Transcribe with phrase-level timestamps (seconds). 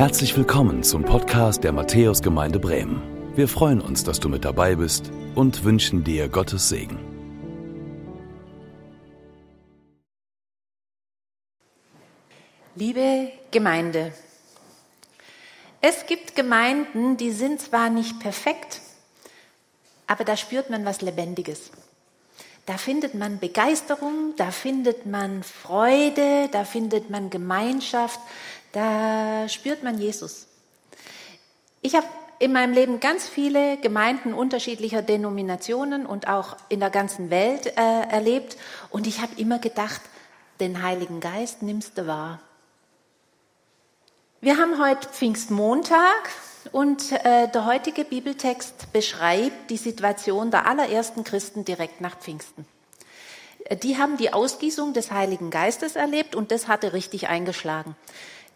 [0.00, 3.02] Herzlich willkommen zum Podcast der Matthäusgemeinde Bremen.
[3.36, 6.98] Wir freuen uns, dass du mit dabei bist und wünschen dir Gottes Segen.
[12.76, 14.14] Liebe Gemeinde,
[15.82, 18.80] es gibt Gemeinden, die sind zwar nicht perfekt,
[20.06, 21.72] aber da spürt man was Lebendiges.
[22.64, 28.20] Da findet man Begeisterung, da findet man Freude, da findet man Gemeinschaft,
[28.72, 30.46] da spürt man Jesus.
[31.82, 32.06] Ich habe
[32.38, 38.02] in meinem Leben ganz viele Gemeinden unterschiedlicher Denominationen und auch in der ganzen Welt äh,
[38.10, 38.56] erlebt
[38.88, 40.00] und ich habe immer gedacht,
[40.58, 42.40] den Heiligen Geist nimmst du wahr.
[44.40, 46.30] Wir haben heute Pfingstmontag
[46.72, 52.64] und äh, der heutige Bibeltext beschreibt die Situation der allerersten Christen direkt nach Pfingsten.
[53.66, 57.96] Äh, die haben die Ausgießung des Heiligen Geistes erlebt und das hatte richtig eingeschlagen.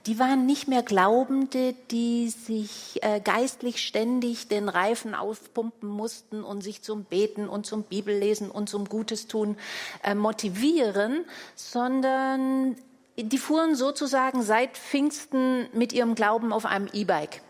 [0.06, 6.60] Die waren nicht mehr Glaubende, die sich äh, geistlich ständig den Reifen aufpumpen mussten und
[6.60, 9.56] sich zum Beten und zum Bibellesen und zum Gutes tun
[10.02, 12.76] äh, motivieren, sondern
[13.16, 17.40] die fuhren sozusagen seit Pfingsten mit ihrem Glauben auf einem E-Bike.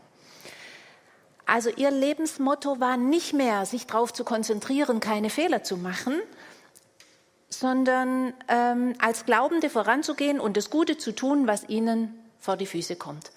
[1.47, 6.15] Also ihr Lebensmotto war nicht mehr, sich darauf zu konzentrieren, keine Fehler zu machen,
[7.49, 12.97] sondern ähm, als Glaubende voranzugehen und das Gute zu tun, was ihnen vor die Füße
[12.97, 13.33] kommt.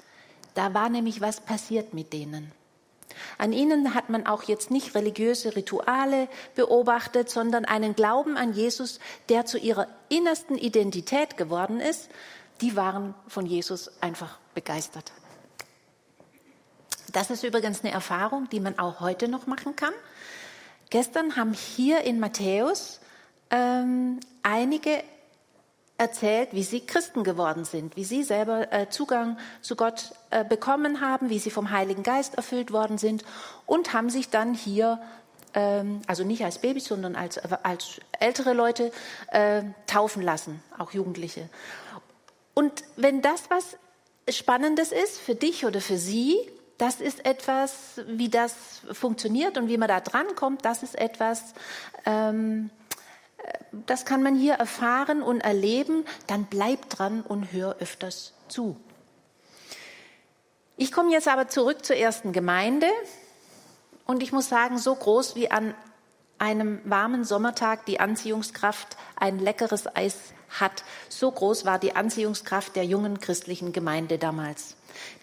[0.53, 2.51] Da war nämlich was passiert mit denen.
[3.37, 8.99] An ihnen hat man auch jetzt nicht religiöse Rituale beobachtet, sondern einen Glauben an Jesus,
[9.29, 12.09] der zu ihrer innersten Identität geworden ist.
[12.59, 15.13] Die waren von Jesus einfach begeistert.
[17.13, 19.93] Das ist übrigens eine Erfahrung, die man auch heute noch machen kann.
[20.89, 22.99] Gestern haben hier in Matthäus
[23.51, 25.03] ähm, einige
[25.97, 31.01] erzählt, wie sie Christen geworden sind, wie sie selber äh, Zugang zu Gott äh, bekommen
[31.01, 33.23] haben, wie sie vom Heiligen Geist erfüllt worden sind
[33.65, 35.01] und haben sich dann hier,
[35.53, 38.91] ähm, also nicht als Babys, sondern als, als ältere Leute,
[39.31, 41.49] äh, taufen lassen, auch Jugendliche.
[42.53, 43.77] Und wenn das was
[44.29, 46.37] Spannendes ist für dich oder für sie,
[46.77, 51.53] das ist etwas, wie das funktioniert und wie man da dran kommt, das ist etwas,
[52.05, 52.69] ähm,
[53.71, 58.77] das kann man hier erfahren und erleben, dann bleib dran und hör öfters zu.
[60.77, 62.87] Ich komme jetzt aber zurück zur ersten Gemeinde
[64.05, 65.73] und ich muss sagen, so groß wie an
[66.39, 70.15] einem warmen Sommertag die Anziehungskraft ein leckeres Eis
[70.49, 74.76] hat, so groß war die Anziehungskraft der jungen christlichen Gemeinde damals.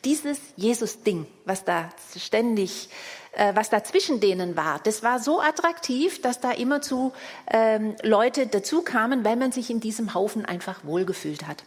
[0.05, 2.89] Dieses Jesus-Ding, was da ständig,
[3.33, 7.13] äh, was da zwischen denen war, das war so attraktiv, dass da immerzu
[7.51, 11.65] ähm, Leute dazu kamen, weil man sich in diesem Haufen einfach wohlgefühlt hat.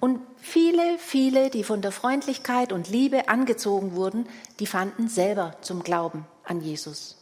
[0.00, 4.28] Und viele, viele, die von der Freundlichkeit und Liebe angezogen wurden,
[4.60, 7.16] die fanden selber zum Glauben an Jesus.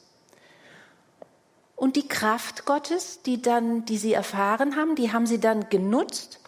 [1.75, 6.41] Und die Kraft Gottes, die dann, die sie erfahren haben, die haben sie dann genutzt,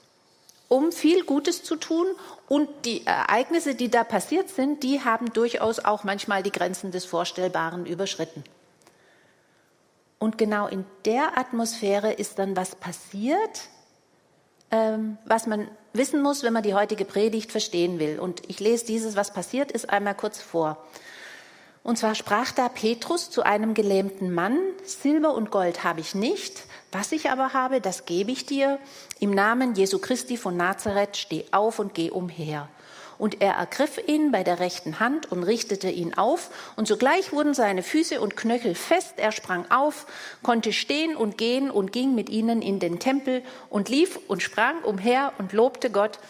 [0.68, 2.06] um viel Gutes zu tun.
[2.48, 7.04] Und die Ereignisse, die da passiert sind, die haben durchaus auch manchmal die Grenzen des
[7.04, 8.44] Vorstellbaren überschritten.
[10.18, 13.68] Und genau in der Atmosphäre ist dann was passiert,
[14.70, 18.18] ähm, was man wissen muss, wenn man die heutige Predigt verstehen will.
[18.18, 20.84] Und ich lese dieses, was passiert ist, einmal kurz vor.
[21.82, 26.64] Und zwar sprach da Petrus zu einem gelähmten Mann, Silber und Gold habe ich nicht,
[26.91, 28.78] was ich aber habe, das gebe ich dir.
[29.21, 32.69] Im Namen Jesu Christi von Nazareth steh auf und geh umher.
[33.19, 37.53] Und er ergriff ihn bei der rechten Hand und richtete ihn auf, und sogleich wurden
[37.53, 40.06] seine Füße und Knöchel fest, er sprang auf,
[40.44, 44.82] konnte stehen und gehen und ging mit ihnen in den Tempel und lief und sprang
[44.84, 46.21] umher und lobte Gott,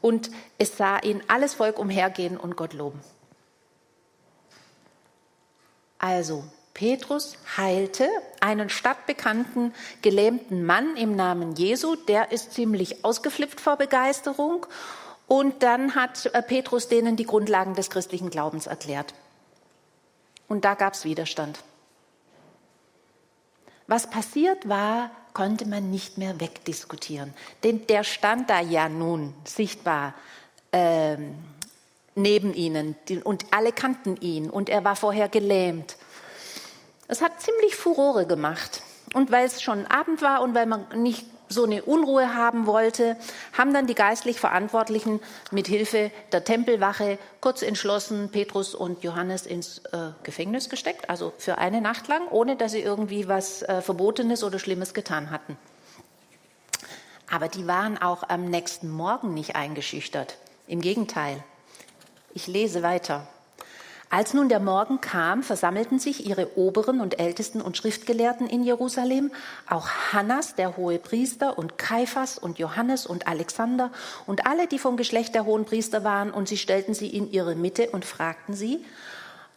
[0.00, 3.00] und es sah ihn alles Volk umhergehen und Gott loben.
[5.98, 6.44] Also,
[6.78, 8.08] Petrus heilte
[8.38, 14.64] einen stadtbekannten gelähmten Mann im Namen Jesu, der ist ziemlich ausgeflippt vor Begeisterung.
[15.26, 19.12] Und dann hat äh, Petrus denen die Grundlagen des christlichen Glaubens erklärt.
[20.46, 21.58] Und da gab es Widerstand.
[23.88, 27.34] Was passiert war, konnte man nicht mehr wegdiskutieren.
[27.64, 30.14] Denn der stand da ja nun sichtbar
[30.70, 31.34] ähm,
[32.14, 32.94] neben ihnen
[33.24, 35.96] und alle kannten ihn und er war vorher gelähmt.
[37.08, 38.82] Es hat ziemlich Furore gemacht.
[39.14, 43.16] Und weil es schon Abend war und weil man nicht so eine Unruhe haben wollte,
[43.56, 45.20] haben dann die geistlich Verantwortlichen
[45.50, 51.56] mit Hilfe der Tempelwache kurz entschlossen Petrus und Johannes ins äh, Gefängnis gesteckt, also für
[51.56, 55.56] eine Nacht lang, ohne dass sie irgendwie was äh, Verbotenes oder Schlimmes getan hatten.
[57.30, 60.36] Aber die waren auch am nächsten Morgen nicht eingeschüchtert.
[60.66, 61.42] Im Gegenteil.
[62.34, 63.26] Ich lese weiter.
[64.10, 69.30] Als nun der Morgen kam, versammelten sich ihre Oberen und Ältesten und Schriftgelehrten in Jerusalem,
[69.68, 73.92] auch Hannas, der hohe Priester, und Kaiphas und Johannes und Alexander
[74.26, 77.54] und alle, die vom Geschlecht der hohen Priester waren, und sie stellten sie in ihre
[77.54, 78.82] Mitte und fragten sie,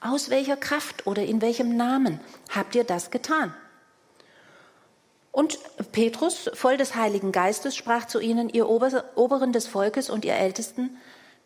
[0.01, 2.19] aus welcher Kraft oder in welchem Namen
[2.54, 3.54] habt ihr das getan?
[5.31, 5.59] Und
[5.94, 10.97] Petrus, voll des Heiligen Geistes, sprach zu ihnen, ihr Oberen des Volkes und ihr Ältesten,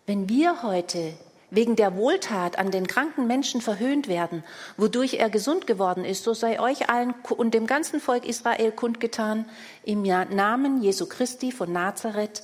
[0.08, 1.14] wenn wir heute
[1.56, 4.44] wegen der Wohltat an den kranken Menschen verhöhnt werden,
[4.78, 9.46] wodurch er gesund geworden ist, so sei euch allen und dem ganzen Volk Israel kundgetan,
[9.84, 12.44] im Namen Jesu Christi von Nazareth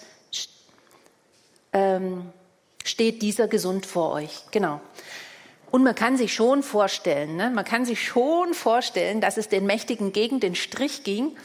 [1.74, 2.32] ähm,
[2.84, 4.44] steht dieser gesund vor euch.
[4.52, 4.82] Genau.
[5.72, 9.66] Und man kann sich schon vorstellen, ne, man kann sich schon vorstellen, dass es den
[9.66, 11.38] Mächtigen gegen den Strich ging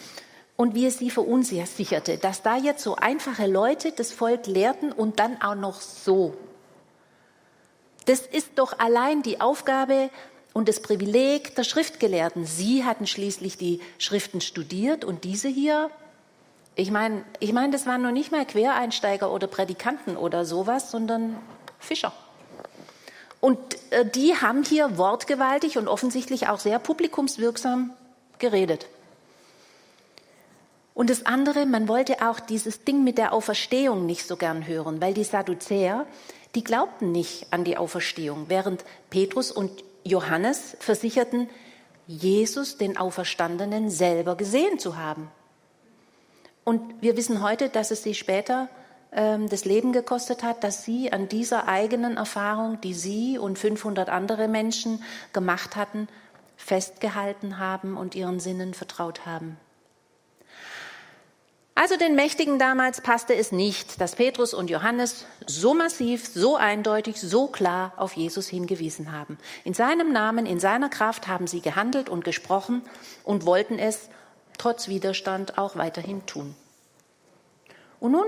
[0.56, 5.20] und wie es sie verunsicherte, dass da jetzt so einfache Leute das Volk lehrten und
[5.20, 6.34] dann auch noch so
[8.06, 10.10] das ist doch allein die Aufgabe
[10.52, 12.46] und das Privileg der Schriftgelehrten.
[12.46, 15.90] Sie hatten schließlich die Schriften studiert und diese hier,
[16.76, 21.36] ich meine, ich meine, das waren noch nicht mal Quereinsteiger oder Prädikanten oder sowas, sondern
[21.78, 22.12] Fischer.
[23.40, 23.58] Und
[23.90, 27.92] äh, die haben hier wortgewaltig und offensichtlich auch sehr publikumswirksam
[28.38, 28.86] geredet.
[30.94, 35.02] Und das andere, man wollte auch dieses Ding mit der Auferstehung nicht so gern hören,
[35.02, 36.06] weil die Sadduzäer,
[36.56, 41.48] die glaubten nicht an die Auferstehung, während Petrus und Johannes versicherten,
[42.06, 45.30] Jesus, den Auferstandenen, selber gesehen zu haben.
[46.64, 48.68] Und wir wissen heute, dass es sie später
[49.12, 54.08] ähm, das Leben gekostet hat, dass sie an dieser eigenen Erfahrung, die sie und 500
[54.08, 55.02] andere Menschen
[55.32, 56.08] gemacht hatten,
[56.56, 59.58] festgehalten haben und ihren Sinnen vertraut haben.
[61.78, 67.20] Also den Mächtigen damals passte es nicht, dass Petrus und Johannes so massiv, so eindeutig,
[67.20, 69.36] so klar auf Jesus hingewiesen haben.
[69.62, 72.80] In seinem Namen, in seiner Kraft haben sie gehandelt und gesprochen
[73.24, 74.08] und wollten es
[74.56, 76.56] trotz Widerstand auch weiterhin tun.
[78.00, 78.26] Und nun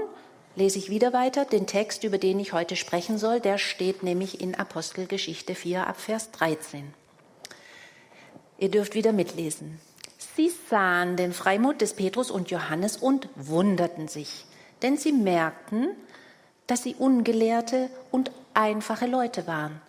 [0.54, 3.40] lese ich wieder weiter den Text, über den ich heute sprechen soll.
[3.40, 6.92] Der steht nämlich in Apostelgeschichte 4 ab Vers 13.
[8.58, 9.80] Ihr dürft wieder mitlesen.
[10.38, 14.44] Sie sahen den Freimut des Petrus und Johannes und wunderten sich,
[14.82, 15.88] denn sie merkten,
[16.69, 19.81] dass sie ungelehrte und einfache Leute waren.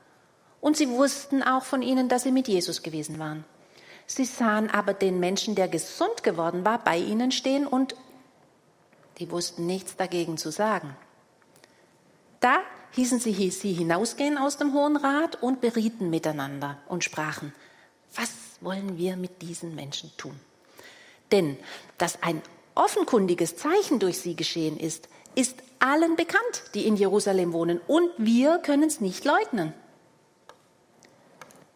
[0.59, 3.45] Und sie wussten auch von ihnen, dass sie mit Jesus gewesen waren.
[4.07, 7.93] Sie sahen aber den Menschen, der gesund geworden war, bei ihnen stehen und
[9.19, 10.97] die wussten nichts dagegen zu sagen.
[12.39, 12.57] Da
[12.93, 17.53] hießen sie sie hinausgehen aus dem Hohen Rat und berieten miteinander und sprachen,
[18.15, 20.39] was wollen wir mit diesen Menschen tun?
[21.31, 21.57] Denn
[21.97, 22.41] dass ein
[22.75, 28.57] offenkundiges Zeichen durch sie geschehen ist, ist allen bekannt, die in Jerusalem wohnen, und wir
[28.59, 29.73] können es nicht leugnen.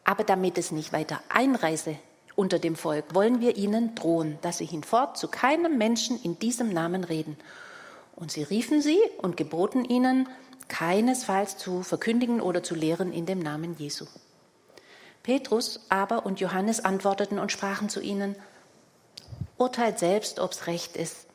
[0.03, 1.97] Aber damit es nicht weiter einreise
[2.35, 6.69] unter dem Volk, wollen wir ihnen drohen, dass sie hinfort zu keinem Menschen in diesem
[6.74, 7.38] Namen reden.
[8.15, 10.27] Und sie riefen sie und geboten ihnen,
[10.68, 14.06] keinesfalls zu verkündigen oder zu lehren in dem Namen Jesu.
[15.24, 18.36] Petrus aber und Johannes antworteten und sprachen zu ihnen,
[19.58, 21.28] urteilt selbst, ob es recht ist,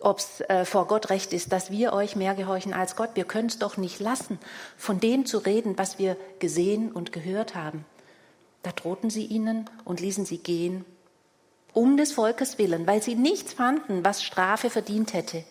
[0.00, 3.10] ob es äh, vor Gott recht ist, dass wir euch mehr gehorchen als Gott.
[3.14, 4.38] Wir können es doch nicht lassen,
[4.76, 7.84] von dem zu reden, was wir gesehen und gehört haben.
[8.62, 10.84] Da drohten sie ihnen und ließen sie gehen,
[11.74, 15.44] um des Volkes willen, weil sie nichts fanden, was Strafe verdient hätte.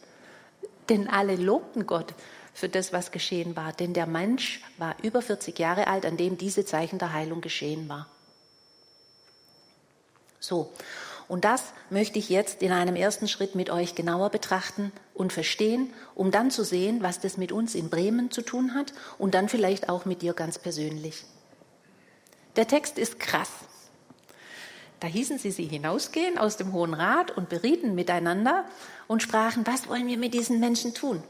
[0.90, 2.14] Denn alle lobten Gott
[2.58, 3.72] für das, was geschehen war.
[3.72, 7.88] Denn der Mensch war über 40 Jahre alt, an dem diese Zeichen der Heilung geschehen
[7.88, 8.08] war.
[10.40, 10.72] So.
[11.28, 11.62] Und das
[11.92, 16.50] möchte ich jetzt in einem ersten Schritt mit euch genauer betrachten und verstehen, um dann
[16.50, 20.06] zu sehen, was das mit uns in Bremen zu tun hat und dann vielleicht auch
[20.06, 21.26] mit dir ganz persönlich.
[22.56, 23.52] Der Text ist krass.
[25.00, 28.66] Da hießen sie sie hinausgehen aus dem Hohen Rat und berieten miteinander
[29.06, 31.22] und sprachen, was wollen wir mit diesen Menschen tun?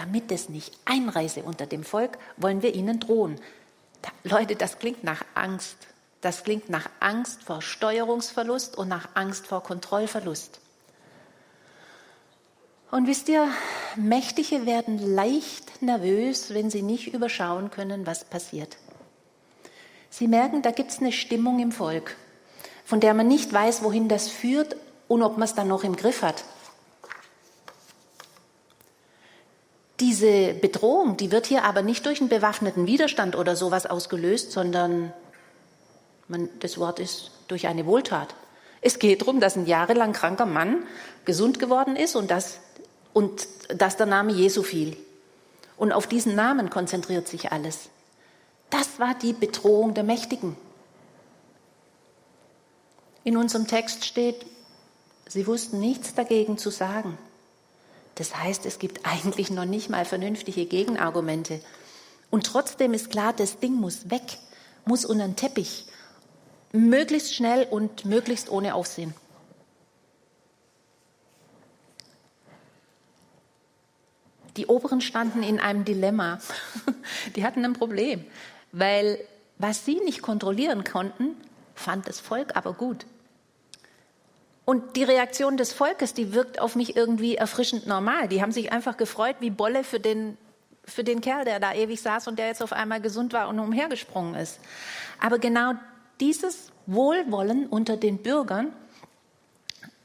[0.00, 3.38] Damit es nicht einreise unter dem Volk, wollen wir ihnen drohen.
[4.00, 5.76] Da, Leute, das klingt nach Angst.
[6.22, 10.58] Das klingt nach Angst vor Steuerungsverlust und nach Angst vor Kontrollverlust.
[12.90, 13.46] Und wisst ihr,
[13.94, 18.78] Mächtige werden leicht nervös, wenn sie nicht überschauen können, was passiert.
[20.08, 22.16] Sie merken, da gibt es eine Stimmung im Volk,
[22.86, 24.76] von der man nicht weiß, wohin das führt
[25.08, 26.42] und ob man es dann noch im Griff hat.
[30.00, 35.12] Diese Bedrohung, die wird hier aber nicht durch einen bewaffneten Widerstand oder sowas ausgelöst, sondern
[36.26, 38.34] man, das Wort ist durch eine Wohltat.
[38.80, 40.86] Es geht darum, dass ein jahrelang kranker Mann
[41.26, 42.60] gesund geworden ist und dass,
[43.12, 44.96] und dass der Name Jesu fiel.
[45.76, 47.90] Und auf diesen Namen konzentriert sich alles.
[48.70, 50.56] Das war die Bedrohung der Mächtigen.
[53.24, 54.46] In unserem Text steht,
[55.26, 57.18] sie wussten nichts dagegen zu sagen.
[58.20, 61.62] Das heißt, es gibt eigentlich noch nicht mal vernünftige Gegenargumente.
[62.28, 64.36] Und trotzdem ist klar, das Ding muss weg,
[64.84, 65.86] muss unter den Teppich,
[66.70, 69.14] möglichst schnell und möglichst ohne Aufsehen.
[74.58, 76.40] Die Oberen standen in einem Dilemma.
[77.36, 78.22] Die hatten ein Problem,
[78.70, 79.18] weil
[79.56, 81.36] was sie nicht kontrollieren konnten,
[81.74, 83.06] fand das Volk aber gut.
[84.70, 88.28] Und die Reaktion des Volkes, die wirkt auf mich irgendwie erfrischend normal.
[88.28, 90.38] Die haben sich einfach gefreut wie Bolle für den,
[90.84, 93.58] für den Kerl, der da ewig saß und der jetzt auf einmal gesund war und
[93.58, 94.60] umhergesprungen ist.
[95.20, 95.72] Aber genau
[96.20, 98.72] dieses Wohlwollen unter den Bürgern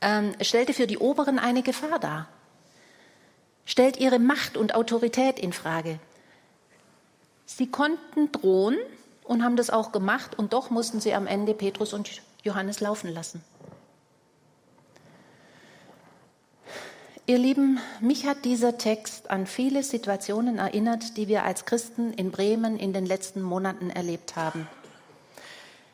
[0.01, 2.27] ähm, stellte für die Oberen eine Gefahr dar.
[3.65, 5.99] Stellt ihre Macht und Autorität in Frage.
[7.45, 8.79] Sie konnten drohen
[9.25, 12.09] und haben das auch gemacht und doch mussten sie am Ende Petrus und
[12.41, 13.43] Johannes laufen lassen.
[17.27, 22.29] Ihr Lieben, mich hat dieser Text an viele Situationen erinnert, die wir als Christen in
[22.29, 24.67] Bremen in den letzten Monaten erlebt haben.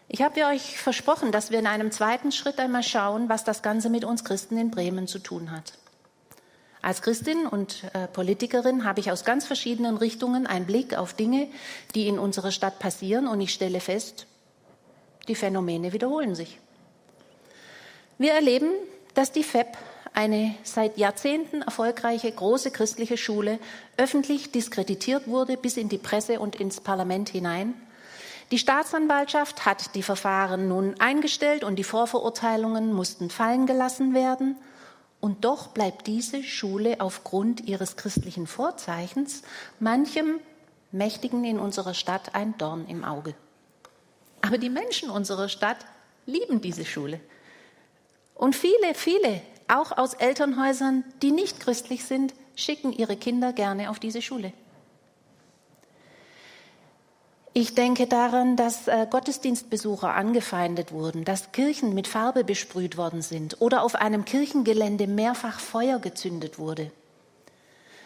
[0.09, 3.89] Ich habe euch versprochen, dass wir in einem zweiten Schritt einmal schauen, was das Ganze
[3.89, 5.77] mit uns Christen in Bremen zu tun hat.
[6.81, 11.47] Als Christin und äh, Politikerin habe ich aus ganz verschiedenen Richtungen einen Blick auf Dinge,
[11.95, 14.27] die in unserer Stadt passieren, und ich stelle fest,
[15.29, 16.59] die Phänomene wiederholen sich.
[18.17, 18.71] Wir erleben,
[19.13, 19.77] dass die FEP
[20.13, 23.59] eine seit Jahrzehnten erfolgreiche große christliche Schule
[23.97, 27.73] öffentlich diskreditiert wurde bis in die Presse und ins Parlament hinein.
[28.51, 34.57] Die Staatsanwaltschaft hat die Verfahren nun eingestellt und die Vorverurteilungen mussten fallen gelassen werden.
[35.21, 39.43] Und doch bleibt diese Schule aufgrund ihres christlichen Vorzeichens
[39.79, 40.39] manchem
[40.91, 43.33] Mächtigen in unserer Stadt ein Dorn im Auge.
[44.41, 45.77] Aber die Menschen unserer Stadt
[46.25, 47.21] lieben diese Schule.
[48.35, 49.41] Und viele, viele
[49.71, 54.53] auch aus Elternhäusern, die nicht christlich sind, schicken ihre Kinder gerne auf diese Schule.
[57.53, 63.59] Ich denke daran, dass äh, Gottesdienstbesucher angefeindet wurden, dass Kirchen mit Farbe besprüht worden sind
[63.59, 66.91] oder auf einem Kirchengelände mehrfach Feuer gezündet wurde.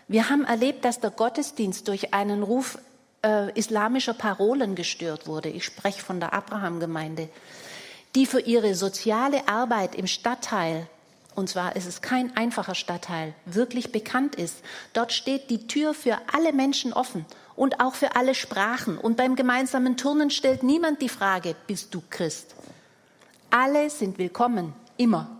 [0.08, 2.80] Wir haben erlebt, dass der Gottesdienst durch einen Ruf
[3.24, 5.50] äh, islamischer Parolen gestört wurde.
[5.50, 7.30] Ich spreche von der Abraham-Gemeinde,
[8.16, 10.88] die für ihre soziale Arbeit im Stadtteil
[11.36, 14.58] und zwar ist es kein einfacher Stadtteil, wirklich bekannt ist.
[14.94, 17.26] Dort steht die Tür für alle Menschen offen
[17.56, 18.98] und auch für alle Sprachen.
[18.98, 22.56] Und beim gemeinsamen Turnen stellt niemand die Frage, bist du Christ?
[23.50, 25.35] Alle sind willkommen, immer.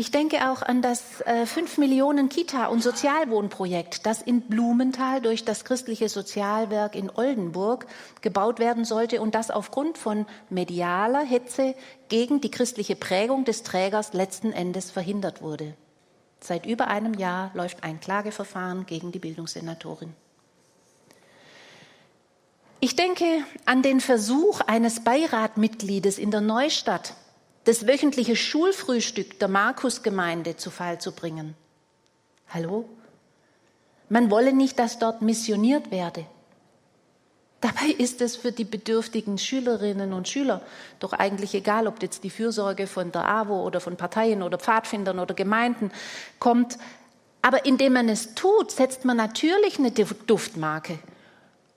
[0.00, 5.44] Ich denke auch an das äh, 5 Millionen Kita- und Sozialwohnprojekt, das in Blumenthal durch
[5.44, 7.84] das christliche Sozialwerk in Oldenburg
[8.20, 11.74] gebaut werden sollte und das aufgrund von medialer Hetze
[12.08, 15.74] gegen die christliche Prägung des Trägers letzten Endes verhindert wurde.
[16.38, 20.14] Seit über einem Jahr läuft ein Klageverfahren gegen die Bildungssenatorin.
[22.78, 23.24] Ich denke
[23.64, 27.14] an den Versuch eines Beiratmitgliedes in der Neustadt,
[27.68, 31.54] das wöchentliche Schulfrühstück der Markusgemeinde zu Fall zu bringen.
[32.48, 32.88] Hallo?
[34.08, 36.24] Man wolle nicht, dass dort missioniert werde.
[37.60, 40.62] Dabei ist es für die bedürftigen Schülerinnen und Schüler
[40.98, 45.18] doch eigentlich egal, ob jetzt die Fürsorge von der AWO oder von Parteien oder Pfadfindern
[45.18, 45.90] oder Gemeinden
[46.38, 46.78] kommt.
[47.42, 50.98] Aber indem man es tut, setzt man natürlich eine Duftmarke.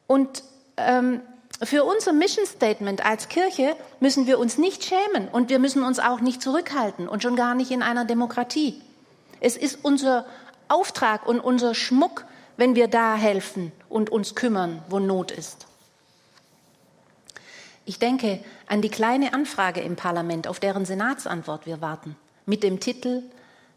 [0.08, 0.42] Und
[0.78, 1.20] ähm,
[1.64, 6.00] für unser Mission Statement als Kirche müssen wir uns nicht schämen und wir müssen uns
[6.00, 8.82] auch nicht zurückhalten und schon gar nicht in einer Demokratie.
[9.40, 10.26] Es ist unser
[10.70, 12.26] Auftrag und unser Schmuck,
[12.58, 15.68] wenn wir da helfen und uns kümmern, wo Not ist.
[17.86, 22.16] Ich denke an die kleine Anfrage im Parlament, auf deren Senatsantwort wir warten,
[22.46, 23.24] mit dem Titel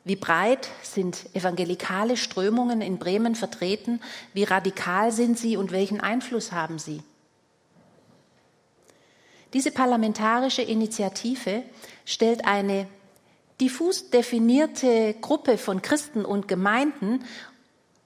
[0.05, 4.01] Wie breit sind evangelikale Strömungen in Bremen vertreten?
[4.33, 7.03] Wie radikal sind sie und welchen Einfluss haben sie?
[9.55, 11.63] Diese parlamentarische Initiative
[12.05, 12.87] stellt eine
[13.61, 17.25] diffus definierte Gruppe von Christen und Gemeinden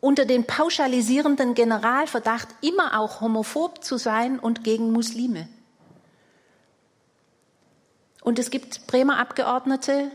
[0.01, 5.49] unter den pauschalisierenden Generalverdacht, immer auch homophob zu sein und gegen Muslime.
[8.23, 10.11] Und es gibt Bremer Abgeordnete,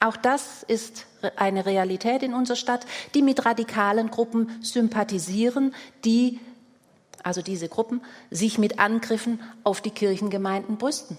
[0.00, 1.06] auch das ist
[1.36, 6.40] eine Realität in unserer Stadt, die mit radikalen Gruppen sympathisieren, die,
[7.24, 11.18] also diese Gruppen, sich mit Angriffen auf die Kirchengemeinden brüsten.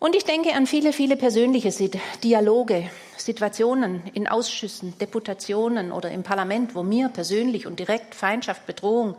[0.00, 1.72] Und ich denke an viele, viele persönliche
[2.22, 9.16] Dialoge, Situationen in Ausschüssen, Deputationen oder im Parlament, wo mir persönlich und direkt Feindschaft, Bedrohung,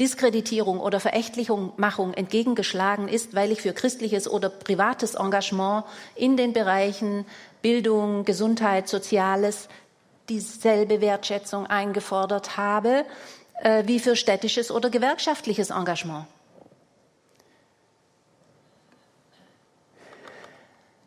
[0.00, 5.84] Diskreditierung oder Verächtlichmachung entgegengeschlagen ist, weil ich für christliches oder privates Engagement
[6.16, 7.24] in den Bereichen
[7.60, 9.68] Bildung, Gesundheit, Soziales
[10.28, 13.04] dieselbe Wertschätzung eingefordert habe
[13.60, 16.26] äh, wie für städtisches oder gewerkschaftliches Engagement.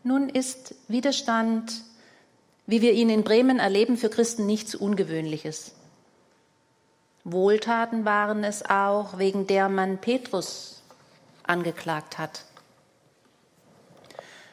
[0.04, 1.82] Nun ist Widerstand,
[2.68, 5.74] wie wir ihn in Bremen erleben, für Christen nichts Ungewöhnliches.
[7.24, 10.84] Wohltaten waren es auch, wegen der man Petrus
[11.42, 12.46] angeklagt hat.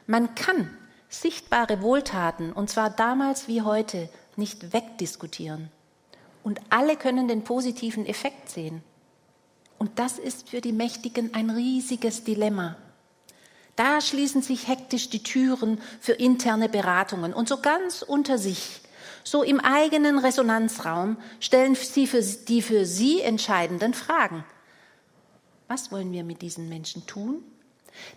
[0.06, 0.74] Man kann
[1.10, 5.70] sichtbare Wohltaten, und zwar damals wie heute, nicht wegdiskutieren.
[6.42, 8.82] Und alle können den positiven Effekt sehen.
[9.78, 12.76] Und das ist für die Mächtigen ein riesiges Dilemma.
[13.76, 18.80] Da schließen sich hektisch die Türen für interne Beratungen und so ganz unter sich,
[19.24, 24.44] so im eigenen Resonanzraum, stellen sie für die für sie entscheidenden Fragen.
[25.68, 27.42] Was wollen wir mit diesen Menschen tun?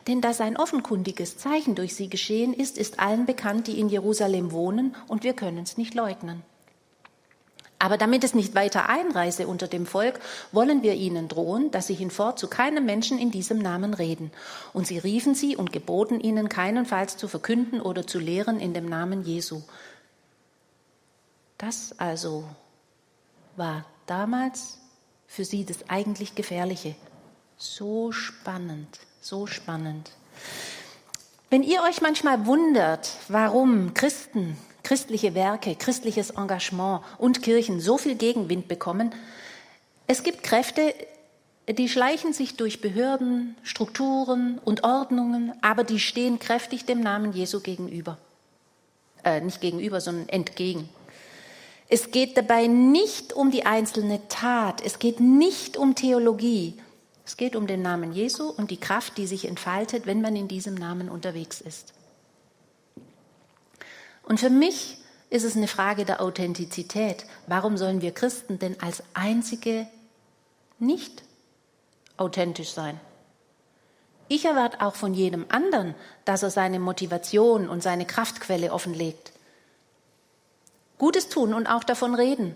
[0.07, 4.51] Denn dass ein offenkundiges Zeichen durch sie geschehen ist, ist allen bekannt, die in Jerusalem
[4.51, 6.43] wohnen, und wir können es nicht leugnen.
[7.77, 10.19] Aber damit es nicht weiter einreise unter dem Volk,
[10.51, 14.31] wollen wir ihnen drohen, dass sie hinfort zu keinem Menschen in diesem Namen reden.
[14.73, 18.87] Und sie riefen sie und geboten ihnen keinenfalls zu verkünden oder zu lehren in dem
[18.87, 19.61] Namen Jesu.
[21.57, 22.45] Das also
[23.55, 24.79] war damals
[25.27, 26.95] für sie das eigentlich Gefährliche.
[27.57, 30.11] So spannend, so spannend.
[31.49, 38.13] Wenn ihr euch manchmal wundert, warum Christen christliche Werke, christliches Engagement und Kirchen so viel
[38.13, 39.15] Gegenwind bekommen.
[40.05, 40.93] Es gibt Kräfte,
[41.67, 47.61] die schleichen sich durch Behörden, Strukturen und Ordnungen, aber die stehen kräftig dem Namen Jesu
[47.61, 48.19] gegenüber.
[49.23, 50.87] Äh, nicht gegenüber, sondern entgegen.
[51.89, 56.75] Es geht dabei nicht um die einzelne Tat, es geht nicht um Theologie,
[57.25, 60.47] es geht um den Namen Jesu und die Kraft, die sich entfaltet, wenn man in
[60.47, 61.93] diesem Namen unterwegs ist.
[64.23, 64.97] Und für mich
[65.29, 67.25] ist es eine Frage der Authentizität.
[67.47, 69.87] Warum sollen wir Christen denn als einzige
[70.77, 71.23] nicht
[72.17, 72.99] authentisch sein?
[74.27, 79.31] Ich erwarte auch von jedem anderen, dass er seine Motivation und seine Kraftquelle offenlegt.
[80.97, 82.55] Gutes tun und auch davon reden.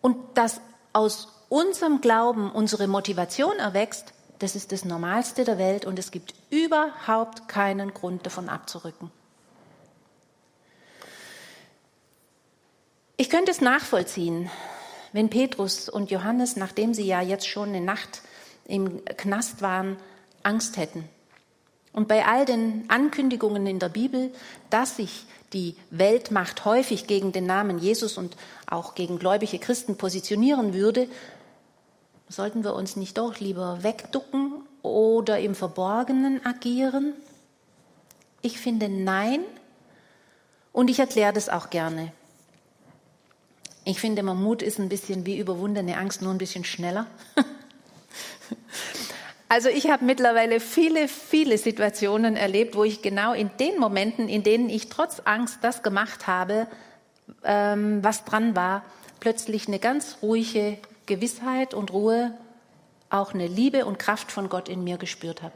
[0.00, 0.60] Und dass
[0.92, 6.32] aus unserem Glauben unsere Motivation erwächst, das ist das Normalste der Welt und es gibt
[6.48, 9.10] überhaupt keinen Grund davon abzurücken.
[13.18, 14.50] Ich könnte es nachvollziehen,
[15.12, 18.22] wenn Petrus und Johannes, nachdem sie ja jetzt schon eine Nacht
[18.64, 19.98] im Knast waren,
[20.42, 21.06] Angst hätten.
[21.92, 24.32] Und bei all den Ankündigungen in der Bibel,
[24.70, 28.36] dass sich die Weltmacht häufig gegen den Namen Jesus und
[28.66, 31.08] auch gegen gläubige Christen positionieren würde,
[32.32, 37.14] sollten wir uns nicht doch lieber wegducken oder im Verborgenen agieren?
[38.40, 39.40] Ich finde nein
[40.72, 42.12] und ich erkläre das auch gerne.
[43.84, 47.06] Ich finde immer, Mut ist ein bisschen wie überwundene Angst, nur ein bisschen schneller.
[49.48, 54.42] Also ich habe mittlerweile viele, viele Situationen erlebt, wo ich genau in den Momenten, in
[54.42, 56.66] denen ich trotz Angst das gemacht habe,
[57.44, 58.82] ähm, was dran war,
[59.20, 62.32] plötzlich eine ganz ruhige Gewissheit und Ruhe,
[63.10, 65.54] auch eine Liebe und Kraft von Gott in mir gespürt habe.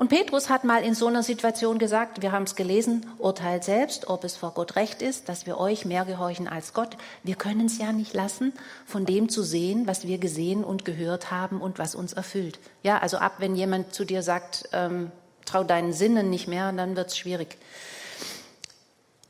[0.00, 4.08] Und Petrus hat mal in so einer Situation gesagt, wir haben es gelesen, urteilt selbst,
[4.08, 6.96] ob es vor Gott recht ist, dass wir euch mehr gehorchen als Gott.
[7.22, 8.54] Wir können es ja nicht lassen,
[8.86, 12.60] von dem zu sehen, was wir gesehen und gehört haben und was uns erfüllt.
[12.82, 15.12] Ja, also ab, wenn jemand zu dir sagt, ähm,
[15.44, 17.58] trau deinen Sinnen nicht mehr, dann wird es schwierig.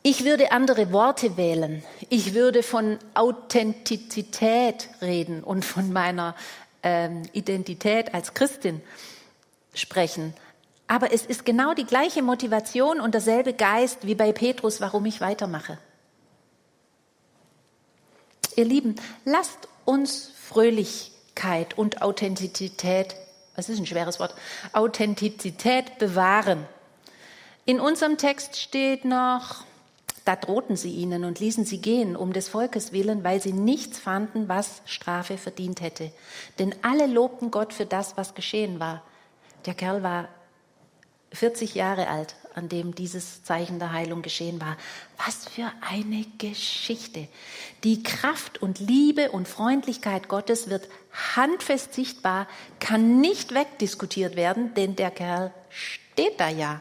[0.02, 1.84] Ich würde andere Worte wählen.
[2.08, 6.34] Ich würde von Authentizität reden und von meiner
[6.82, 8.80] ähm, Identität als Christin
[9.74, 10.32] sprechen.
[10.86, 15.20] Aber es ist genau die gleiche Motivation und derselbe Geist wie bei Petrus, warum ich
[15.20, 15.76] weitermache.
[18.56, 23.14] Ihr Lieben, lasst uns Fröhlichkeit und Authentizität,
[23.54, 24.34] was ist ein schweres Wort,
[24.72, 26.66] Authentizität bewahren.
[27.66, 29.64] In unserem Text steht noch,
[30.30, 33.98] da drohten sie ihnen und ließen sie gehen, um des Volkes willen, weil sie nichts
[33.98, 36.12] fanden, was Strafe verdient hätte.
[36.60, 39.02] Denn alle lobten Gott für das, was geschehen war.
[39.66, 40.28] Der Kerl war
[41.32, 44.76] 40 Jahre alt, an dem dieses Zeichen der Heilung geschehen war.
[45.26, 47.26] Was für eine Geschichte.
[47.82, 50.88] Die Kraft und Liebe und Freundlichkeit Gottes wird
[51.34, 52.46] handfest sichtbar,
[52.78, 56.80] kann nicht wegdiskutiert werden, denn der Kerl steht da ja.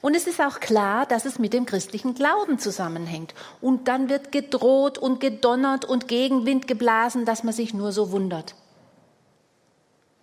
[0.00, 3.34] Und es ist auch klar, dass es mit dem christlichen Glauben zusammenhängt.
[3.60, 8.54] Und dann wird gedroht und gedonnert und Gegenwind geblasen, dass man sich nur so wundert.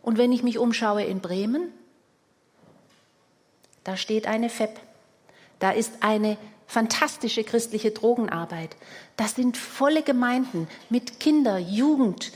[0.01, 1.71] Und wenn ich mich umschaue in Bremen,
[3.83, 4.79] da steht eine FEP.
[5.59, 8.75] Da ist eine fantastische christliche Drogenarbeit.
[9.15, 12.31] Das sind volle Gemeinden mit Kinder, Jugend,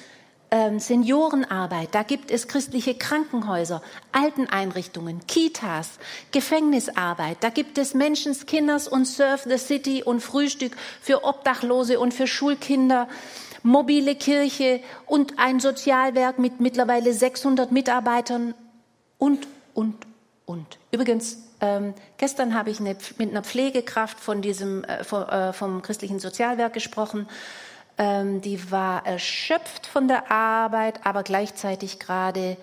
[0.52, 1.90] ähm, Seniorenarbeit.
[1.94, 3.82] Da gibt es christliche Krankenhäuser,
[4.12, 6.00] Alteneinrichtungen, Kitas,
[6.32, 7.38] Gefängnisarbeit.
[7.42, 13.08] Da gibt es Menschenskinders und Surf the City und Frühstück für Obdachlose und für Schulkinder
[13.64, 18.54] mobile Kirche und ein Sozialwerk mit mittlerweile 600 Mitarbeitern
[19.18, 19.96] und, und,
[20.46, 20.78] und.
[20.92, 25.82] Übrigens, ähm, gestern habe ich eine, mit einer Pflegekraft von diesem, äh, vom, äh, vom
[25.82, 27.28] christlichen Sozialwerk gesprochen.
[27.98, 32.58] Ähm, die war erschöpft von der Arbeit, aber gleichzeitig gerade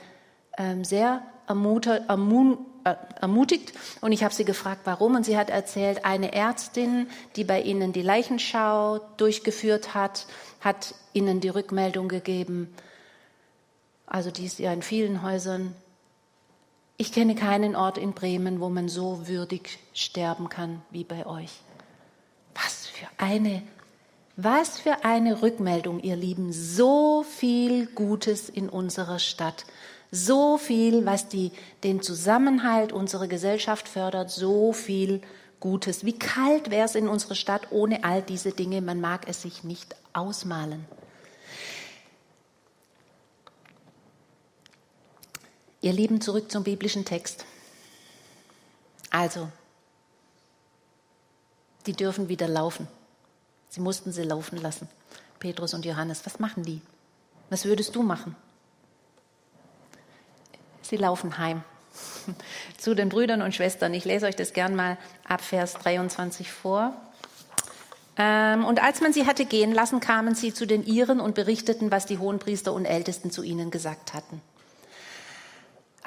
[0.56, 3.72] ähm, sehr ermutigt, äh, ermutigt.
[4.00, 5.16] Und ich habe sie gefragt, warum.
[5.16, 10.26] Und sie hat erzählt, eine Ärztin, die bei ihnen die Leichenschau durchgeführt hat,
[10.60, 12.74] hat ihnen die Rückmeldung gegeben.
[14.06, 15.74] Also die ist ja in vielen Häusern
[16.96, 21.50] ich kenne keinen Ort in Bremen, wo man so würdig sterben kann wie bei euch.
[22.54, 23.62] Was für eine,
[24.36, 26.52] was für eine Rückmeldung, ihr Lieben.
[26.52, 29.64] So viel Gutes in unserer Stadt.
[30.10, 34.30] So viel, was die, den Zusammenhalt unserer Gesellschaft fördert.
[34.30, 35.22] So viel
[35.60, 36.04] Gutes.
[36.04, 38.80] Wie kalt wäre es in unserer Stadt ohne all diese Dinge?
[38.80, 40.84] Man mag es sich nicht ausmalen.
[45.80, 47.44] Ihr Lieben, zurück zum biblischen Text.
[49.10, 49.48] Also,
[51.86, 52.88] die dürfen wieder laufen.
[53.74, 54.86] Sie mussten sie laufen lassen.
[55.40, 56.80] Petrus und Johannes, was machen die?
[57.50, 58.36] Was würdest du machen?
[60.82, 61.64] Sie laufen heim
[62.78, 63.92] zu den Brüdern und Schwestern.
[63.92, 66.94] Ich lese euch das gern mal ab Vers 23 vor.
[68.16, 71.90] Ähm, und als man sie hatte gehen lassen, kamen sie zu den Iren und berichteten,
[71.90, 74.40] was die Hohenpriester und Ältesten zu ihnen gesagt hatten.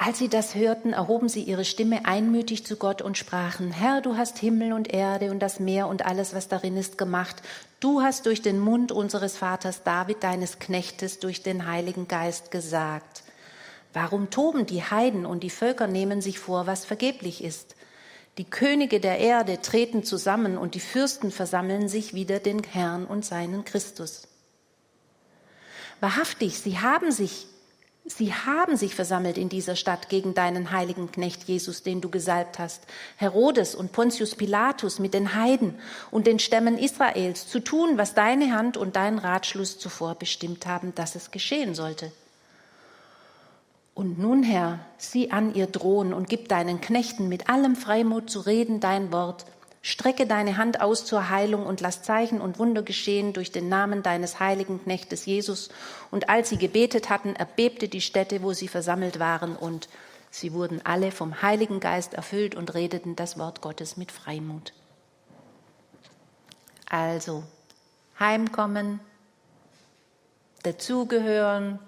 [0.00, 4.16] Als sie das hörten, erhoben sie ihre Stimme einmütig zu Gott und sprachen, Herr, du
[4.16, 7.42] hast Himmel und Erde und das Meer und alles, was darin ist, gemacht.
[7.80, 13.24] Du hast durch den Mund unseres Vaters David, deines Knechtes, durch den Heiligen Geist gesagt.
[13.92, 17.74] Warum toben die Heiden und die Völker nehmen sich vor, was vergeblich ist?
[18.38, 23.24] Die Könige der Erde treten zusammen und die Fürsten versammeln sich wider den Herrn und
[23.24, 24.28] seinen Christus.
[25.98, 27.48] Wahrhaftig, sie haben sich
[28.10, 32.58] Sie haben sich versammelt in dieser Stadt gegen deinen heiligen Knecht Jesus, den du gesalbt
[32.58, 32.84] hast,
[33.16, 35.74] Herodes und Pontius Pilatus mit den Heiden
[36.10, 40.94] und den Stämmen Israels, zu tun, was deine Hand und dein Ratschluss zuvor bestimmt haben,
[40.94, 42.10] dass es geschehen sollte.
[43.94, 48.40] Und nun, Herr, sieh an ihr drohen und gib deinen Knechten mit allem Freimut zu
[48.40, 49.44] reden dein Wort,
[49.82, 54.02] Strecke deine Hand aus zur Heilung und lass Zeichen und Wunder geschehen durch den Namen
[54.02, 55.70] deines heiligen Knechtes Jesus.
[56.10, 59.88] Und als sie gebetet hatten, erbebte die Stätte, wo sie versammelt waren, und
[60.30, 64.72] sie wurden alle vom Heiligen Geist erfüllt und redeten das Wort Gottes mit Freimut.
[66.90, 67.44] Also,
[68.18, 69.00] heimkommen,
[70.62, 71.78] dazugehören,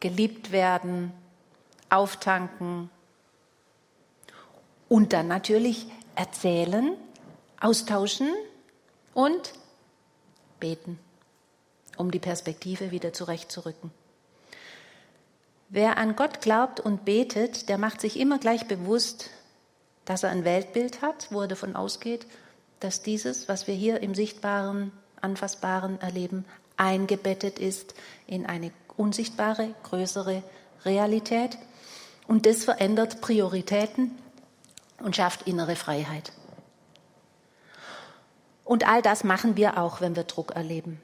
[0.00, 1.12] geliebt werden,
[1.90, 2.90] auftanken
[4.88, 6.96] und dann natürlich erzählen,
[7.60, 8.32] austauschen
[9.14, 9.52] und
[10.60, 10.98] beten,
[11.96, 13.90] um die Perspektive wieder zurechtzurücken.
[15.68, 19.30] Wer an Gott glaubt und betet, der macht sich immer gleich bewusst,
[20.04, 22.26] dass er ein Weltbild hat, wo er davon ausgeht,
[22.80, 26.44] dass dieses, was wir hier im Sichtbaren, Anfassbaren erleben,
[26.78, 27.94] eingebettet ist
[28.26, 30.42] in eine unsichtbare, größere
[30.84, 31.58] Realität.
[32.26, 34.16] Und das verändert Prioritäten
[35.00, 36.32] und schafft innere Freiheit.
[38.68, 41.00] Und all das machen wir auch, wenn wir Druck erleben.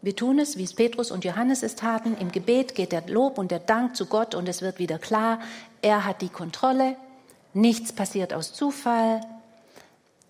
[0.00, 2.16] Wir tun es, wie es Petrus und Johannes es taten.
[2.18, 5.38] Im Gebet geht der Lob und der Dank zu Gott und es wird wieder klar,
[5.80, 6.96] er hat die Kontrolle.
[7.54, 9.20] Nichts passiert aus Zufall.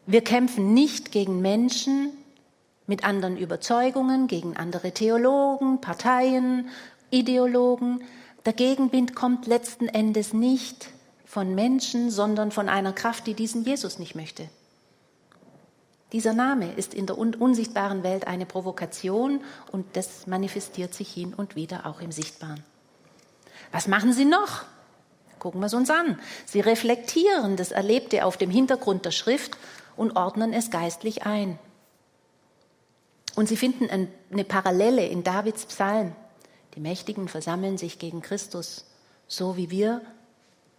[0.04, 2.10] Wir kämpfen nicht gegen Menschen
[2.86, 6.68] mit anderen Überzeugungen, gegen andere Theologen, Parteien,
[7.08, 8.04] Ideologen.
[8.44, 10.90] Der Gegenwind kommt letzten Endes nicht
[11.24, 14.50] von Menschen, sondern von einer Kraft, die diesen Jesus nicht möchte.
[16.12, 21.57] Dieser Name ist in der unsichtbaren Welt eine Provokation und das manifestiert sich hin und
[21.57, 22.62] wieder auch im Sichtbaren.
[23.72, 24.64] Was machen Sie noch?
[25.38, 26.20] Gucken wir es uns an.
[26.44, 29.57] Sie reflektieren das Erlebte auf dem Hintergrund der Schrift
[29.96, 31.59] und ordnen es geistlich ein.
[33.35, 33.88] Und sie finden
[34.31, 36.12] eine Parallele in Davids Psalm.
[36.75, 38.85] Die Mächtigen versammeln sich gegen Christus,
[39.27, 40.03] so wie wir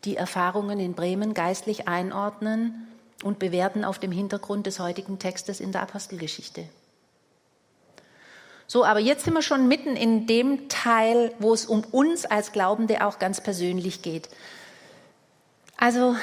[0.06, 2.88] die Erfahrungen in Bremen geistlich einordnen
[3.23, 6.65] und bewerten auf dem Hintergrund des heutigen Textes in der Apostelgeschichte.
[8.67, 12.52] So, aber jetzt sind wir schon mitten in dem Teil, wo es um uns als
[12.52, 14.30] Glaubende auch ganz persönlich geht.
[15.78, 16.15] Also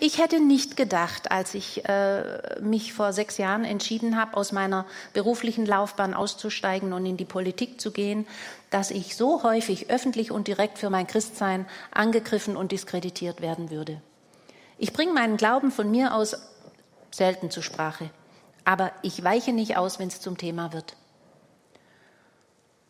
[0.00, 4.86] ich hätte nicht gedacht, als ich äh, mich vor sechs Jahren entschieden habe, aus meiner
[5.12, 8.26] beruflichen Laufbahn auszusteigen und in die Politik zu gehen,
[8.70, 14.00] dass ich so häufig öffentlich und direkt für mein Christsein angegriffen und diskreditiert werden würde.
[14.78, 16.36] Ich bringe meinen Glauben von mir aus
[17.10, 18.10] selten zur Sprache,
[18.64, 20.96] aber ich weiche nicht aus, wenn es zum Thema wird.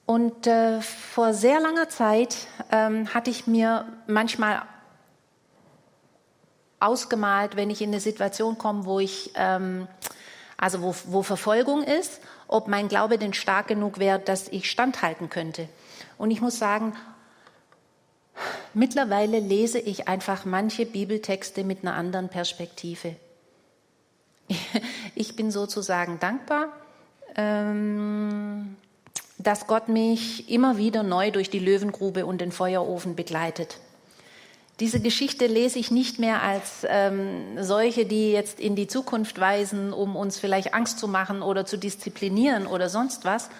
[0.06, 4.62] Und äh, vor sehr langer Zeit ähm, hatte ich mir manchmal
[6.80, 9.88] ausgemalt, wenn ich in eine Situation komme, wo ich, ähm,
[10.58, 15.30] also wo, wo Verfolgung ist, ob mein Glaube denn stark genug wäre, dass ich standhalten
[15.30, 15.68] könnte.
[16.18, 16.94] Und ich muss sagen,
[18.74, 23.16] mittlerweile lese ich einfach manche Bibeltexte mit einer anderen Perspektive.
[25.14, 26.68] Ich bin sozusagen dankbar,
[27.36, 28.76] ähm,
[29.38, 33.78] dass Gott mich immer wieder neu durch die Löwengrube und den Feuerofen begleitet.
[34.80, 39.92] Diese Geschichte lese ich nicht mehr als ähm, solche, die jetzt in die Zukunft weisen,
[39.92, 43.50] um uns vielleicht Angst zu machen oder zu disziplinieren oder sonst was,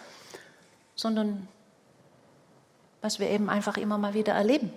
[0.96, 1.46] sondern
[3.00, 4.72] was wir eben einfach immer mal wieder erleben.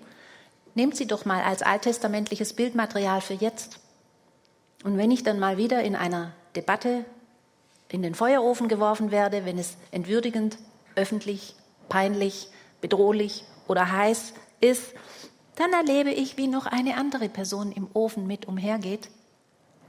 [0.77, 3.79] Nehmt sie doch mal als alttestamentliches Bildmaterial für jetzt.
[4.83, 7.03] Und wenn ich dann mal wieder in einer Debatte
[7.89, 10.59] in den Feuerofen geworfen werde, wenn es entwürdigend,
[10.95, 11.55] öffentlich,
[11.89, 14.93] peinlich, bedrohlich oder heiß ist,
[15.55, 19.09] dann erlebe ich, wie noch eine andere Person im Ofen mit umhergeht.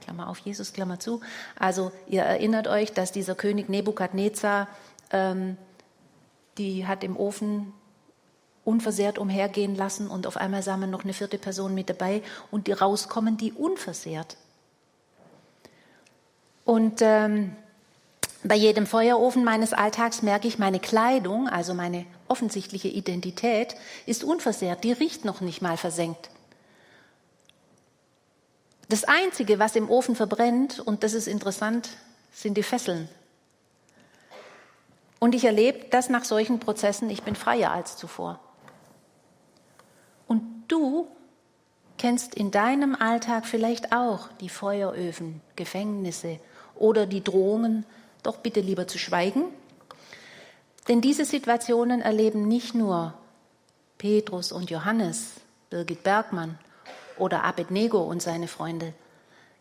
[0.00, 1.20] Klammer auf Jesus, Klammer zu.
[1.58, 4.68] Also ihr erinnert euch, dass dieser König Nebukadnezar,
[5.10, 5.58] ähm,
[6.56, 7.74] die hat im Ofen
[8.68, 12.66] unversehrt umhergehen lassen und auf einmal sah man noch eine vierte Person mit dabei und
[12.66, 14.36] die rauskommen, die unversehrt.
[16.66, 17.56] Und ähm,
[18.44, 24.84] bei jedem Feuerofen meines Alltags merke ich, meine Kleidung, also meine offensichtliche Identität, ist unversehrt,
[24.84, 26.28] die riecht noch nicht mal versenkt.
[28.90, 31.88] Das Einzige, was im Ofen verbrennt, und das ist interessant,
[32.32, 33.08] sind die Fesseln.
[35.18, 38.40] Und ich erlebe das nach solchen Prozessen, ich bin freier als zuvor.
[40.28, 41.08] Und du
[41.96, 46.38] kennst in deinem Alltag vielleicht auch die Feueröfen, Gefängnisse
[46.76, 47.84] oder die Drohungen,
[48.22, 49.44] doch bitte lieber zu schweigen.
[50.86, 53.14] Denn diese Situationen erleben nicht nur
[53.98, 55.32] Petrus und Johannes,
[55.70, 56.58] Birgit Bergmann
[57.18, 58.94] oder Abednego und seine Freunde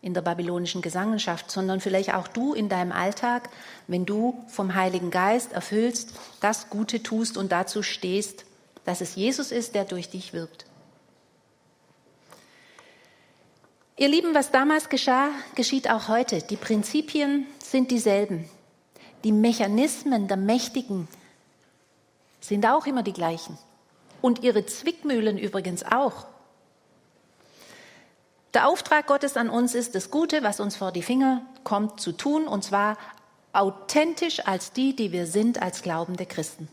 [0.00, 3.50] in der babylonischen Gesangenschaft, sondern vielleicht auch du in deinem Alltag,
[3.88, 8.44] wenn du vom Heiligen Geist erfüllst, das Gute tust und dazu stehst,
[8.88, 10.64] dass es Jesus ist, der durch dich wirkt.
[13.98, 16.40] Ihr Lieben, was damals geschah, geschieht auch heute.
[16.40, 18.48] Die Prinzipien sind dieselben.
[19.24, 21.06] Die Mechanismen der Mächtigen
[22.40, 23.58] sind auch immer die gleichen.
[24.22, 26.26] Und ihre Zwickmühlen übrigens auch.
[28.54, 32.12] Der Auftrag Gottes an uns ist, das Gute, was uns vor die Finger kommt, zu
[32.12, 32.96] tun, und zwar
[33.52, 36.70] authentisch als die, die wir sind, als glaubende Christen.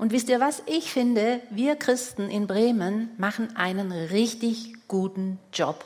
[0.00, 0.62] Und wisst ihr was?
[0.64, 5.84] Ich finde, wir Christen in Bremen machen einen richtig guten Job.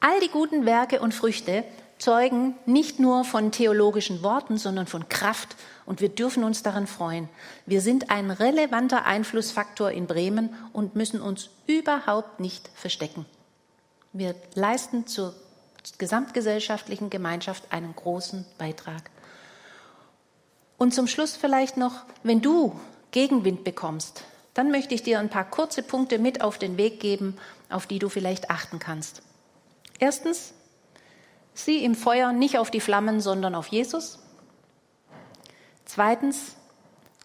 [0.00, 1.62] All die guten Werke und Früchte
[1.98, 5.54] zeugen nicht nur von theologischen Worten, sondern von Kraft
[5.86, 7.28] und wir dürfen uns daran freuen.
[7.64, 13.24] Wir sind ein relevanter Einflussfaktor in Bremen und müssen uns überhaupt nicht verstecken.
[14.12, 15.32] Wir leisten zur
[15.98, 19.12] gesamtgesellschaftlichen Gemeinschaft einen großen Beitrag.
[20.78, 22.78] Und zum Schluss vielleicht noch, wenn du
[23.10, 27.36] Gegenwind bekommst, dann möchte ich dir ein paar kurze Punkte mit auf den Weg geben,
[27.68, 29.22] auf die du vielleicht achten kannst.
[29.98, 30.54] Erstens,
[31.54, 34.20] sieh im Feuer nicht auf die Flammen, sondern auf Jesus.
[35.84, 36.54] Zweitens,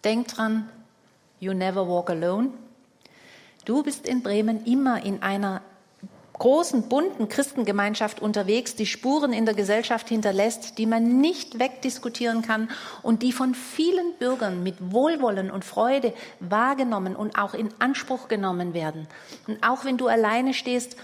[0.03, 0.69] denk dran,
[1.39, 2.49] you never walk alone.
[3.65, 5.61] Du bist in Bremen immer in einer
[6.33, 12.69] großen, bunten Christengemeinschaft unterwegs, die Spuren in der Gesellschaft hinterlässt, die man nicht wegdiskutieren kann
[13.01, 18.73] und die von vielen Bürgern mit Wohlwollen und Freude wahrgenommen und auch in Anspruch genommen
[18.73, 19.07] werden.
[19.47, 20.97] Und auch wenn du alleine stehst,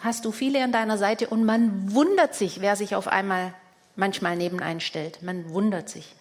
[0.00, 3.54] hast du viele an deiner Seite und man wundert sich, wer sich auf einmal
[3.96, 5.22] manchmal neben einstellt.
[5.22, 6.14] Man wundert sich.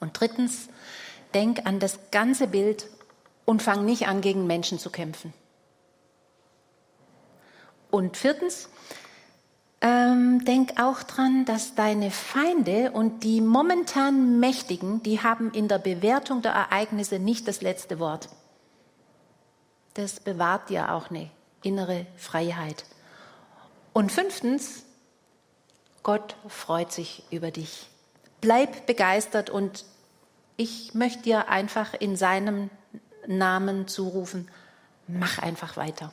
[0.00, 0.68] Und drittens,
[1.32, 2.86] denk an das ganze Bild
[3.44, 5.32] und fang nicht an, gegen Menschen zu kämpfen.
[7.94, 8.68] Und viertens,
[9.80, 15.78] ähm, denk auch dran, dass deine Feinde und die momentan Mächtigen, die haben in der
[15.78, 18.30] Bewertung der Ereignisse nicht das letzte Wort.
[19.94, 21.30] Das bewahrt dir auch eine
[21.62, 22.84] innere Freiheit.
[23.92, 24.82] Und fünftens,
[26.02, 27.88] Gott freut sich über dich.
[28.40, 29.84] Bleib begeistert und
[30.56, 32.70] ich möchte dir einfach in seinem
[33.28, 34.50] Namen zurufen,
[35.06, 36.12] mach einfach weiter.